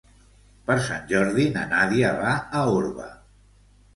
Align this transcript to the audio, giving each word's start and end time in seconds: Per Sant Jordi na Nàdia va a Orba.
Per 0.69 0.77
Sant 0.85 1.03
Jordi 1.11 1.43
na 1.57 1.65
Nàdia 1.75 2.15
va 2.21 2.33
a 2.61 2.65
Orba. 2.81 3.09